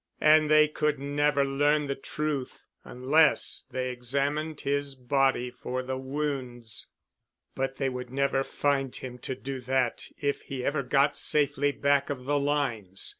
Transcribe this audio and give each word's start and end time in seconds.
And 0.19 0.49
they 0.49 0.67
could 0.67 0.97
never 0.97 1.43
learn 1.45 1.85
the 1.85 1.93
truth, 1.93 2.65
unless 2.83 3.65
they 3.69 3.91
examined 3.91 4.61
his 4.61 4.95
body 4.95 5.51
for 5.51 5.83
the 5.83 5.95
wounds. 5.99 6.87
But 7.53 7.75
they 7.75 7.87
would 7.87 8.09
never 8.09 8.43
find 8.43 8.95
him 8.95 9.19
to 9.19 9.35
do 9.35 9.59
that 9.61 10.07
if 10.19 10.41
he 10.41 10.65
ever 10.65 10.81
got 10.81 11.15
safely 11.15 11.71
back 11.71 12.09
of 12.09 12.25
the 12.25 12.39
lines. 12.39 13.09